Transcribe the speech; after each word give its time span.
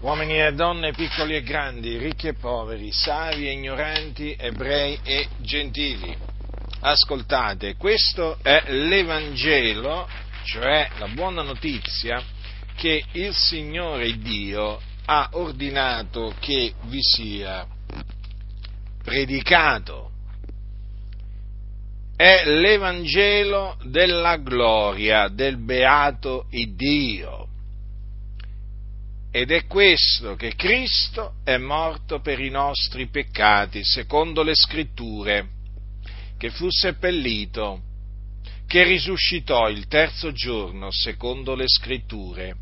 uomini 0.00 0.40
e 0.40 0.52
donne, 0.52 0.92
piccoli 0.92 1.34
e 1.34 1.42
grandi, 1.42 1.98
ricchi 1.98 2.28
e 2.28 2.34
poveri, 2.34 2.92
savi 2.92 3.48
e 3.48 3.52
ignoranti, 3.52 4.36
ebrei 4.38 4.98
e 5.02 5.26
gentili. 5.38 6.16
Ascoltate, 6.80 7.74
questo 7.74 8.38
è 8.42 8.62
l'Evangelo, 8.68 10.08
cioè 10.44 10.88
la 10.98 11.08
buona 11.08 11.42
notizia 11.42 12.22
che 12.76 13.04
il 13.12 13.34
Signore 13.34 14.16
Dio 14.18 14.80
ha 15.06 15.30
ordinato 15.32 16.32
che 16.38 16.74
vi 16.82 17.02
sia 17.02 17.66
predicato. 19.02 20.10
È 22.14 22.44
l'Evangelo 22.44 23.76
della 23.82 24.36
gloria 24.36 25.28
del 25.28 25.56
beato 25.56 26.46
Dio 26.50 27.47
ed 29.30 29.50
è 29.50 29.66
questo 29.66 30.36
che 30.36 30.54
Cristo 30.54 31.34
è 31.44 31.56
morto 31.58 32.20
per 32.20 32.40
i 32.40 32.50
nostri 32.50 33.08
peccati, 33.08 33.84
secondo 33.84 34.42
le 34.42 34.54
scritture, 34.54 35.48
che 36.38 36.50
fu 36.50 36.68
seppellito, 36.70 37.82
che 38.66 38.84
risuscitò 38.84 39.68
il 39.68 39.86
terzo 39.86 40.32
giorno, 40.32 40.90
secondo 40.90 41.54
le 41.54 41.66
scritture, 41.66 42.54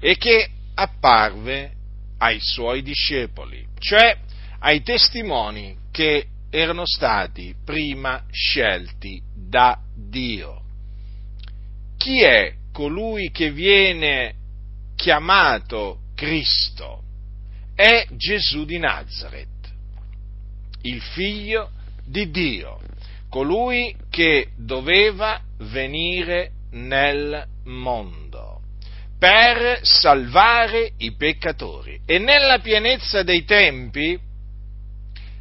e 0.00 0.16
che 0.16 0.48
apparve 0.74 1.72
ai 2.18 2.38
suoi 2.40 2.82
discepoli, 2.82 3.66
cioè 3.78 4.16
ai 4.60 4.82
testimoni 4.82 5.76
che 5.90 6.26
erano 6.50 6.84
stati 6.86 7.54
prima 7.64 8.24
scelti 8.30 9.20
da 9.34 9.78
Dio. 9.94 10.62
Chi 11.96 12.22
è 12.22 12.54
colui 12.72 13.30
che 13.30 13.50
viene 13.50 14.37
chiamato 14.98 16.00
Cristo 16.16 17.04
è 17.76 18.04
Gesù 18.16 18.64
di 18.64 18.78
Nazareth, 18.78 19.70
il 20.82 21.00
figlio 21.00 21.70
di 22.04 22.28
Dio, 22.32 22.80
colui 23.30 23.94
che 24.10 24.48
doveva 24.56 25.40
venire 25.58 26.50
nel 26.72 27.46
mondo 27.66 28.60
per 29.16 29.78
salvare 29.82 30.90
i 30.98 31.14
peccatori. 31.14 32.00
E 32.04 32.18
nella 32.18 32.58
pienezza 32.58 33.22
dei 33.22 33.44
tempi, 33.44 34.18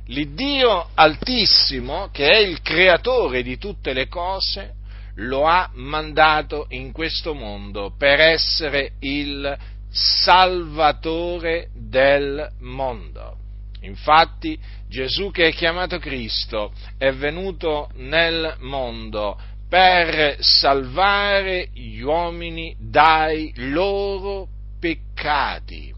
l'Iddio 0.06 0.90
Altissimo, 0.94 2.10
che 2.12 2.30
è 2.30 2.38
il 2.38 2.62
creatore 2.62 3.42
di 3.42 3.58
tutte 3.58 3.94
le 3.94 4.08
cose, 4.08 4.76
lo 5.18 5.46
ha 5.46 5.70
mandato 5.74 6.66
in 6.70 6.92
questo 6.92 7.34
mondo 7.34 7.94
per 7.98 8.20
essere 8.20 8.94
il 9.00 9.58
Salvatore 9.90 11.70
del 11.74 12.52
mondo. 12.60 13.36
Infatti 13.82 14.60
Gesù 14.88 15.32
che 15.32 15.48
è 15.48 15.54
chiamato 15.54 15.98
Cristo 15.98 16.72
è 16.98 17.12
venuto 17.14 17.90
nel 17.96 18.56
mondo 18.60 19.40
per 19.70 20.38
salvare 20.40 21.70
gli 21.74 22.00
uomini 22.02 22.76
dai 22.80 23.52
loro 23.56 24.48
peccati. 24.80 25.94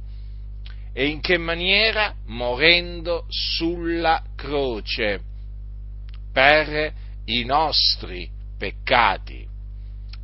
E 0.93 1.07
in 1.07 1.21
che 1.21 1.37
maniera? 1.37 2.13
Morendo 2.27 3.25
sulla 3.29 4.21
croce 4.35 5.21
per 6.31 6.93
i 7.25 7.43
nostri 7.43 8.37
peccati. 8.59 9.47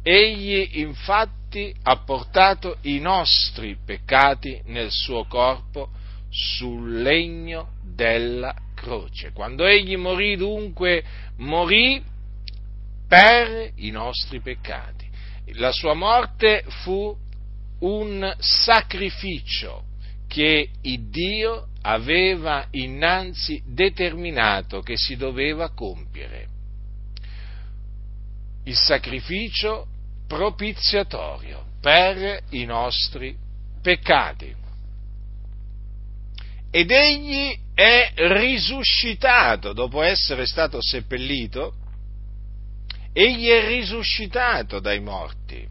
Egli 0.04 0.80
infatti 0.80 1.74
ha 1.84 1.98
portato 2.04 2.78
i 2.82 3.00
nostri 3.00 3.78
peccati 3.84 4.62
nel 4.66 4.92
suo 4.92 5.24
corpo 5.26 5.90
sul 6.30 7.02
legno 7.02 7.70
della 7.82 8.54
croce. 8.76 9.32
Quando 9.32 9.66
egli 9.66 9.96
morì 9.96 10.36
dunque, 10.36 11.04
morì 11.38 12.04
per 13.08 13.72
i 13.78 13.90
nostri 13.90 14.42
peccati. 14.42 15.10
La 15.54 15.72
sua 15.72 15.94
morte 15.94 16.64
fu 16.84 17.16
un 17.80 18.36
sacrificio 18.38 19.86
che 20.28 20.70
Dio 20.82 21.68
aveva 21.82 22.68
innanzi 22.72 23.62
determinato 23.66 24.82
che 24.82 24.98
si 24.98 25.16
doveva 25.16 25.70
compiere 25.70 26.54
il 28.66 28.76
sacrificio 28.76 29.88
propiziatorio 30.28 31.66
per 31.80 32.44
i 32.50 32.66
nostri 32.66 33.36
peccati. 33.82 34.54
Ed 36.72 36.92
egli 36.92 37.58
è 37.74 38.12
risuscitato 38.16 39.72
dopo 39.72 40.02
essere 40.02 40.46
stato 40.46 40.82
seppellito, 40.82 41.74
egli 43.14 43.48
è 43.48 43.68
risuscitato 43.68 44.80
dai 44.80 45.00
morti, 45.00 45.66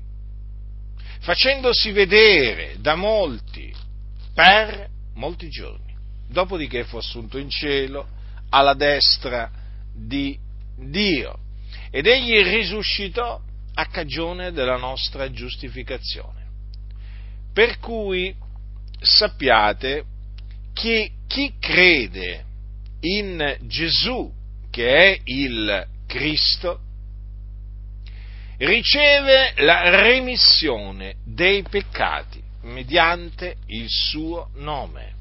facendosi 1.21 1.91
vedere 1.91 2.77
da 2.79 2.95
molti 2.95 3.75
per 4.33 4.89
molti 5.15 5.49
giorni. 5.49 5.95
Dopodiché 6.29 6.85
fu 6.85 6.97
assunto 6.97 7.39
in 7.39 7.51
cielo 7.51 8.09
alla 8.49 8.75
destra 8.75 9.51
di 9.93 10.39
Dio 10.77 11.44
ed 11.91 12.07
egli 12.07 12.43
risuscitò 12.43 13.41
a 13.75 13.87
cagione 13.87 14.53
della 14.53 14.77
nostra 14.77 15.31
giustificazione. 15.31 16.43
Per 17.53 17.79
cui 17.79 18.35
sappiate 19.01 20.05
che 20.73 21.11
chi 21.27 21.55
crede 21.59 22.45
in 23.01 23.57
Gesù, 23.63 24.33
che 24.71 25.13
è 25.13 25.21
il 25.25 25.87
Cristo, 26.07 26.81
riceve 28.59 29.53
la 29.59 30.01
remissione 30.01 31.17
dei 31.25 31.63
peccati 31.63 32.43
mediante 32.63 33.57
il 33.67 33.87
suo 33.89 34.51
nome. 34.55 35.13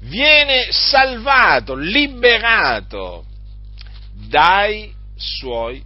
Viene 0.00 0.68
salvato, 0.70 1.74
liberato 1.74 3.24
dai 4.28 4.92
suoi 5.22 5.82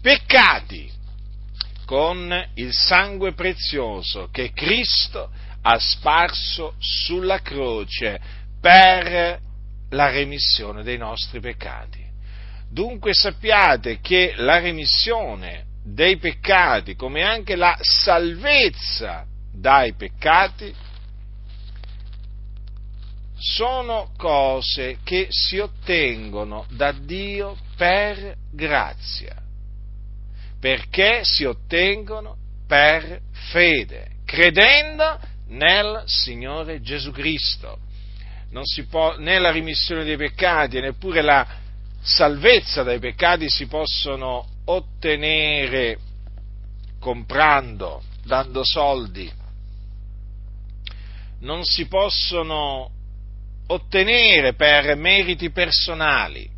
peccati 0.00 0.90
con 1.84 2.48
il 2.54 2.72
sangue 2.72 3.32
prezioso 3.32 4.28
che 4.30 4.52
Cristo 4.52 5.30
ha 5.62 5.78
sparso 5.78 6.74
sulla 6.78 7.40
croce 7.40 8.20
per 8.60 9.40
la 9.90 10.10
remissione 10.10 10.82
dei 10.82 10.98
nostri 10.98 11.40
peccati. 11.40 12.04
Dunque 12.70 13.14
sappiate 13.14 14.00
che 14.00 14.34
la 14.36 14.58
remissione 14.58 15.64
dei 15.82 16.18
peccati, 16.18 16.94
come 16.94 17.22
anche 17.22 17.56
la 17.56 17.76
salvezza 17.80 19.24
dai 19.52 19.94
peccati, 19.94 20.74
sono 23.38 24.10
cose 24.16 24.98
che 25.04 25.28
si 25.30 25.58
ottengono 25.58 26.66
da 26.70 26.92
Dio 26.92 27.56
per 27.76 28.36
grazia, 28.52 29.36
perché 30.60 31.20
si 31.22 31.44
ottengono 31.44 32.36
per 32.66 33.20
fede, 33.50 34.16
credendo 34.24 35.18
nel 35.48 36.02
Signore 36.06 36.80
Gesù 36.80 37.12
Cristo. 37.12 37.78
Non 38.50 38.64
si 38.64 38.86
può, 38.86 39.16
né 39.18 39.38
la 39.38 39.50
rimissione 39.50 40.04
dei 40.04 40.16
peccati, 40.16 40.80
neppure 40.80 41.22
la 41.22 41.46
salvezza 42.00 42.82
dai 42.82 42.98
peccati 42.98 43.48
si 43.48 43.66
possono 43.66 44.46
ottenere 44.64 45.98
comprando, 46.98 48.02
dando 48.24 48.64
soldi. 48.64 49.30
Non 51.40 51.64
si 51.64 51.86
possono 51.86 52.90
ottenere 53.68 54.54
per 54.54 54.94
meriti 54.96 55.50
personali, 55.50 56.48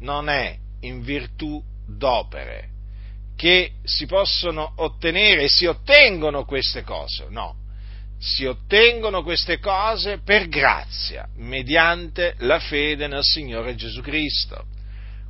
non 0.00 0.28
è 0.28 0.56
in 0.80 1.02
virtù 1.02 1.62
d'opere 1.86 2.70
che 3.36 3.72
si 3.84 4.06
possono 4.06 4.74
ottenere 4.76 5.44
e 5.44 5.48
si 5.48 5.66
ottengono 5.66 6.44
queste 6.44 6.82
cose, 6.82 7.26
no, 7.28 7.56
si 8.18 8.44
ottengono 8.44 9.22
queste 9.22 9.58
cose 9.58 10.20
per 10.22 10.48
grazia, 10.48 11.26
mediante 11.36 12.34
la 12.38 12.60
fede 12.60 13.08
nel 13.08 13.24
Signore 13.24 13.74
Gesù 13.74 14.00
Cristo. 14.00 14.66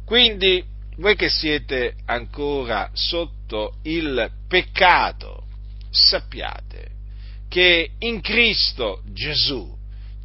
Quindi, 0.05 0.63
voi 0.97 1.17
che 1.17 1.31
siete 1.31 1.95
ancora 2.05 2.91
sotto 2.93 3.77
il 3.85 4.31
peccato, 4.47 5.47
sappiate 5.91 6.91
che 7.49 7.93
in 7.99 8.21
Cristo 8.21 9.03
Gesù 9.07 9.75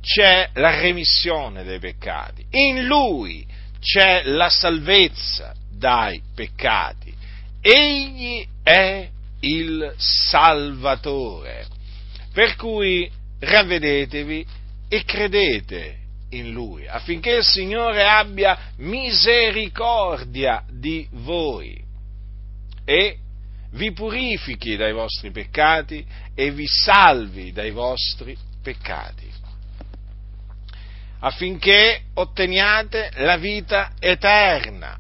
c'è 0.08 0.52
la 0.54 0.80
remissione 0.80 1.66
dei 1.66 1.80
peccati, 1.80 2.46
in 2.52 2.86
Lui 2.86 3.46
c'è 3.82 4.24
la 4.24 4.50
salvezza 4.50 5.54
dai 5.70 6.22
peccati. 6.34 7.14
Egli 7.60 8.48
è 8.64 9.10
il 9.42 9.94
Salvatore. 9.98 11.66
Per 12.32 12.56
cui 12.56 13.12
ravvedetevi 13.40 14.46
e 14.88 15.04
credete 15.04 15.98
in 16.30 16.52
Lui, 16.52 16.88
affinché 16.88 17.32
il 17.32 17.44
Signore 17.44 18.08
abbia 18.08 18.58
misericordia 18.78 20.64
di 20.70 21.06
voi 21.12 21.84
e 22.86 23.18
vi 23.72 23.92
purifichi 23.92 24.78
dai 24.78 24.94
vostri 24.94 25.32
peccati 25.32 26.06
e 26.34 26.52
vi 26.52 26.66
salvi 26.66 27.52
dai 27.52 27.72
vostri 27.72 28.38
peccati, 28.64 29.30
affinché 31.20 32.02
otteniate 32.14 33.12
la 33.16 33.38
vita 33.38 33.94
eterna 34.00 34.98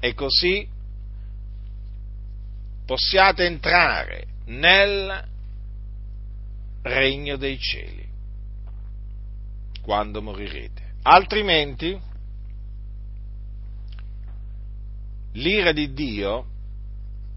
e 0.00 0.14
così 0.14 0.66
possiate 2.86 3.44
entrare 3.44 4.24
nel 4.46 5.26
regno 6.82 7.36
dei 7.36 7.58
cieli 7.58 8.06
quando 9.82 10.22
morirete. 10.22 10.82
Altrimenti 11.02 11.98
l'ira 15.32 15.72
di 15.72 15.92
Dio 15.92 16.46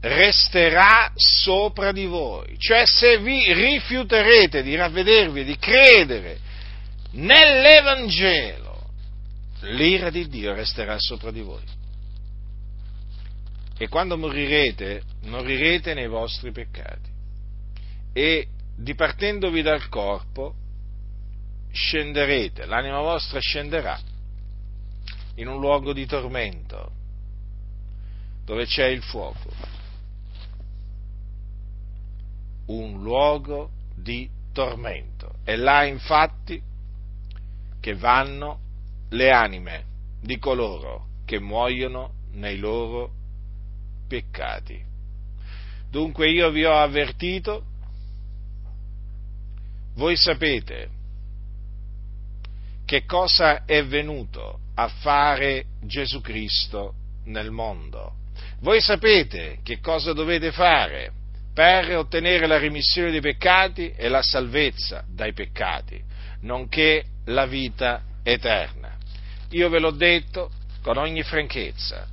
resterà 0.01 1.11
sopra 1.15 1.91
di 1.91 2.05
voi. 2.05 2.57
Cioè 2.57 2.83
se 2.85 3.19
vi 3.19 3.53
rifiuterete 3.53 4.63
di 4.63 4.75
ravvedervi, 4.75 5.43
di 5.43 5.57
credere 5.57 6.39
nell'Evangelo, 7.11 8.89
l'ira 9.61 10.09
di 10.09 10.27
Dio 10.27 10.53
resterà 10.53 10.97
sopra 10.99 11.31
di 11.31 11.41
voi. 11.41 11.63
E 13.77 13.87
quando 13.87 14.17
morirete, 14.17 15.01
morirete 15.23 15.93
nei 15.93 16.07
vostri 16.07 16.51
peccati. 16.51 17.09
E 18.13 18.47
dipartendovi 18.75 19.61
dal 19.61 19.89
corpo, 19.89 20.53
scenderete, 21.71 22.65
l'anima 22.65 22.99
vostra 22.99 23.39
scenderà 23.39 23.99
in 25.35 25.47
un 25.47 25.59
luogo 25.59 25.93
di 25.93 26.05
tormento, 26.05 26.91
dove 28.45 28.65
c'è 28.65 28.85
il 28.85 29.01
fuoco. 29.01 29.49
Un 32.67 33.01
luogo 33.01 33.71
di 33.95 34.29
tormento. 34.53 35.35
E 35.43 35.55
là 35.55 35.85
infatti 35.85 36.61
che 37.81 37.95
vanno 37.95 38.59
le 39.09 39.31
anime 39.31 39.83
di 40.21 40.37
coloro 40.37 41.07
che 41.25 41.39
muoiono 41.39 42.13
nei 42.33 42.57
loro 42.57 43.11
peccati. 44.07 44.81
Dunque 45.89 46.29
io 46.29 46.49
vi 46.51 46.63
ho 46.63 46.77
avvertito, 46.77 47.65
voi 49.95 50.15
sapete 50.15 50.89
che 52.85 53.05
cosa 53.05 53.65
è 53.65 53.85
venuto 53.85 54.59
a 54.75 54.87
fare 54.87 55.65
Gesù 55.81 56.21
Cristo 56.21 56.93
nel 57.25 57.51
mondo. 57.51 58.15
Voi 58.59 58.79
sapete 58.79 59.59
che 59.63 59.79
cosa 59.79 60.13
dovete 60.13 60.51
fare 60.51 61.11
per 61.53 61.97
ottenere 61.97 62.47
la 62.47 62.57
remissione 62.57 63.11
dei 63.11 63.21
peccati 63.21 63.91
e 63.95 64.07
la 64.07 64.21
salvezza 64.21 65.03
dai 65.07 65.33
peccati, 65.33 66.01
nonché 66.41 67.03
la 67.25 67.45
vita 67.45 68.03
eterna. 68.23 68.97
Io 69.51 69.69
ve 69.69 69.79
l'ho 69.79 69.91
detto 69.91 70.51
con 70.81 70.97
ogni 70.97 71.23
franchezza, 71.23 72.07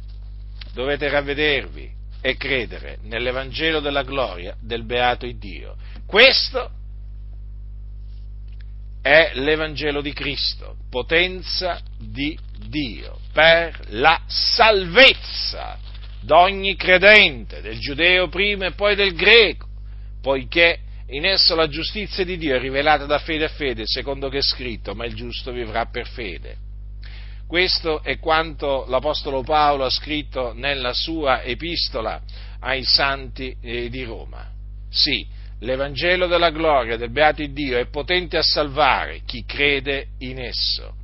dovete 0.73 1.09
ravvedervi 1.09 1.97
e 2.21 2.37
credere 2.37 2.99
nell'Evangelo 3.03 3.81
della 3.81 4.03
gloria 4.03 4.57
del 4.61 4.85
beato 4.85 5.27
Dio. 5.39 5.77
Questo 6.07 6.71
è 9.01 9.31
l'Evangelo 9.35 10.01
di 10.01 10.13
Cristo, 10.13 10.77
potenza 10.91 11.81
di 11.99 12.37
Dio 12.67 13.19
per 13.33 13.79
la 13.91 14.21
salvezza 14.27 15.79
d'ogni 16.21 16.75
credente, 16.77 17.61
del 17.61 17.79
giudeo 17.79 18.29
prima 18.29 18.67
e 18.67 18.73
poi 18.73 18.97
del 18.97 19.15
greco, 19.15 19.67
poiché 20.21 20.81
in 21.11 21.25
esso 21.25 21.55
la 21.55 21.69
giustizia 21.69 22.25
di 22.25 22.37
Dio 22.37 22.55
è 22.55 22.59
rivelata 22.59 23.07
da 23.07 23.19
fede 23.19 23.45
a 23.45 23.49
fede, 23.49 23.85
secondo 23.87 24.29
che 24.29 24.39
è 24.39 24.43
scritto, 24.43 24.95
ma 24.95 25.07
il 25.07 25.15
giusto 25.15 25.53
vivrà 25.53 25.87
per 25.87 26.07
fede. 26.07 26.57
Questo 27.47 28.03
è 28.03 28.19
quanto 28.19 28.85
l'Apostolo 28.89 29.43
Paolo 29.43 29.87
ha 29.87 29.91
scritto 29.91 30.53
nella 30.53 30.93
sua 30.93 31.43
epistola 31.43 32.21
ai 32.61 32.85
santi 32.85 33.57
eh, 33.63 33.89
di 33.89 34.05
Roma. 34.05 34.51
Sì, 34.91 35.27
l'Evangelo 35.61 36.27
della 36.27 36.51
gloria 36.51 36.99
del 36.99 37.11
beato 37.11 37.45
Dio 37.47 37.79
è 37.79 37.87
potente 37.87 38.37
a 38.37 38.43
salvare 38.43 39.23
chi 39.25 39.47
crede 39.47 40.09
in 40.19 40.39
esso, 40.39 40.95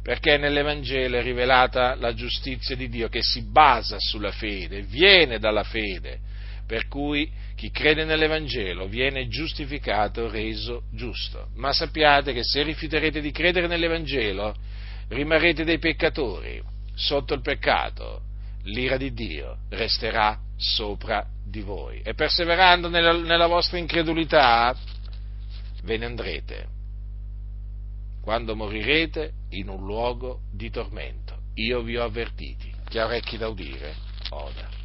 perché 0.00 0.36
nell'Evangelo 0.36 1.18
è 1.18 1.22
rivelata 1.22 1.96
la 1.96 2.14
giustizia 2.14 2.76
di 2.76 2.88
Dio 2.88 3.08
che 3.08 3.22
si 3.22 3.42
basa 3.42 3.96
sulla 3.98 4.30
fede, 4.30 4.82
viene 4.82 5.40
dalla 5.40 5.64
fede, 5.64 6.20
per 6.70 6.86
cui 6.86 7.28
chi 7.56 7.72
crede 7.72 8.04
nell'Evangelo 8.04 8.86
viene 8.86 9.26
giustificato, 9.26 10.30
reso 10.30 10.84
giusto. 10.92 11.48
Ma 11.56 11.72
sappiate 11.72 12.32
che 12.32 12.44
se 12.44 12.62
rifiuterete 12.62 13.20
di 13.20 13.32
credere 13.32 13.66
nell'Evangelo, 13.66 14.54
rimarrete 15.08 15.64
dei 15.64 15.80
peccatori 15.80 16.62
sotto 16.94 17.34
il 17.34 17.40
peccato, 17.40 18.20
l'ira 18.66 18.96
di 18.96 19.12
Dio 19.12 19.56
resterà 19.70 20.38
sopra 20.56 21.26
di 21.44 21.60
voi 21.60 22.02
e 22.04 22.14
perseverando 22.14 22.88
nella, 22.88 23.14
nella 23.14 23.48
vostra 23.48 23.76
incredulità 23.76 24.72
ve 25.82 25.96
ne 25.96 26.04
andrete 26.04 26.68
quando 28.22 28.54
morirete 28.54 29.32
in 29.50 29.70
un 29.70 29.84
luogo 29.84 30.42
di 30.52 30.70
tormento. 30.70 31.36
Io 31.54 31.82
vi 31.82 31.96
ho 31.96 32.04
avvertiti. 32.04 32.72
Chi 32.88 33.00
ha 33.00 33.06
orecchi 33.06 33.36
da 33.36 33.48
udire, 33.48 33.92
oda. 34.28 34.79